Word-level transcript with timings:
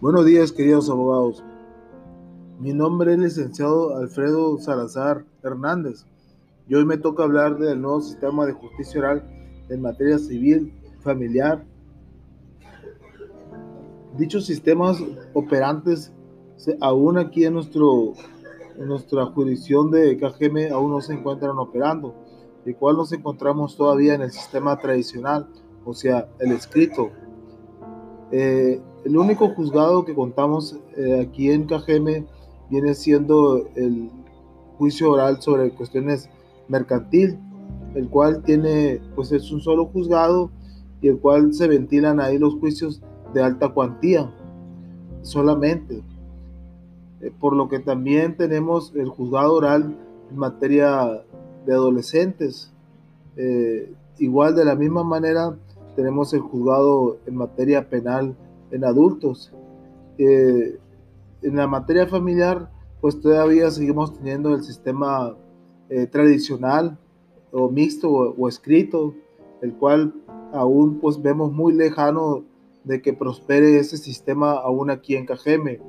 Buenos 0.00 0.24
días, 0.24 0.50
queridos 0.50 0.88
abogados. 0.88 1.44
Mi 2.58 2.72
nombre 2.72 3.12
es 3.12 3.18
licenciado 3.18 3.98
Alfredo 3.98 4.56
Salazar 4.56 5.26
Hernández 5.42 6.06
y 6.66 6.74
hoy 6.74 6.86
me 6.86 6.96
toca 6.96 7.24
hablar 7.24 7.58
del 7.58 7.82
nuevo 7.82 8.00
sistema 8.00 8.46
de 8.46 8.54
justicia 8.54 8.98
oral 8.98 9.22
en 9.68 9.82
materia 9.82 10.18
civil, 10.18 10.72
familiar. 11.00 11.66
Dichos 14.16 14.46
sistemas 14.46 14.96
operantes, 15.34 16.14
aún 16.80 17.18
aquí 17.18 17.44
en, 17.44 17.52
nuestro, 17.52 18.14
en 18.78 18.88
nuestra 18.88 19.26
jurisdicción 19.26 19.90
de 19.90 20.16
KGM, 20.16 20.72
aún 20.72 20.92
no 20.92 21.02
se 21.02 21.12
encuentran 21.12 21.58
operando, 21.58 22.14
el 22.64 22.74
cual 22.74 22.96
nos 22.96 23.12
encontramos 23.12 23.76
todavía 23.76 24.14
en 24.14 24.22
el 24.22 24.30
sistema 24.30 24.78
tradicional, 24.78 25.46
o 25.84 25.92
sea, 25.92 26.26
el 26.38 26.52
escrito. 26.52 27.10
Eh, 28.32 28.80
el 29.04 29.16
único 29.16 29.48
juzgado 29.48 30.04
que 30.04 30.14
contamos 30.14 30.76
eh, 30.96 31.26
aquí 31.26 31.50
en 31.50 31.66
KGM 31.66 32.26
viene 32.70 32.94
siendo 32.94 33.68
el 33.74 34.10
juicio 34.78 35.12
oral 35.12 35.40
sobre 35.40 35.70
cuestiones 35.70 36.28
mercantil, 36.68 37.38
el 37.94 38.08
cual 38.08 38.42
tiene, 38.42 39.00
pues 39.14 39.32
es 39.32 39.50
un 39.50 39.60
solo 39.60 39.86
juzgado 39.86 40.50
y 41.00 41.08
el 41.08 41.18
cual 41.18 41.54
se 41.54 41.66
ventilan 41.66 42.20
ahí 42.20 42.38
los 42.38 42.54
juicios 42.54 43.02
de 43.34 43.42
alta 43.42 43.70
cuantía 43.70 44.30
solamente. 45.22 46.02
Eh, 47.20 47.32
por 47.38 47.54
lo 47.54 47.68
que 47.68 47.78
también 47.78 48.36
tenemos 48.36 48.92
el 48.94 49.08
juzgado 49.08 49.54
oral 49.54 49.96
en 50.30 50.36
materia 50.36 51.22
de 51.66 51.72
adolescentes. 51.72 52.72
Eh, 53.36 53.92
igual 54.18 54.54
de 54.54 54.64
la 54.64 54.74
misma 54.74 55.04
manera 55.04 55.56
tenemos 55.96 56.32
el 56.34 56.40
juzgado 56.40 57.18
en 57.26 57.36
materia 57.36 57.88
penal 57.88 58.36
en 58.70 58.84
adultos. 58.84 59.52
Eh, 60.18 60.78
en 61.42 61.56
la 61.56 61.66
materia 61.66 62.06
familiar, 62.06 62.70
pues 63.00 63.20
todavía 63.20 63.70
seguimos 63.70 64.14
teniendo 64.14 64.54
el 64.54 64.62
sistema 64.62 65.36
eh, 65.88 66.06
tradicional 66.06 66.98
o 67.52 67.70
mixto 67.70 68.10
o, 68.10 68.34
o, 68.36 68.48
escrito, 68.48 69.14
el 69.62 69.74
cual 69.74 70.14
aún 70.52 70.98
pues 71.00 71.20
vemos 71.20 71.52
muy 71.52 71.72
lejano 71.72 72.44
de 72.84 73.02
que 73.02 73.12
prospere 73.12 73.78
ese 73.78 73.96
sistema 73.96 74.52
aún 74.52 74.90
aquí 74.90 75.16
en 75.16 75.26
Cajeme. 75.26 75.80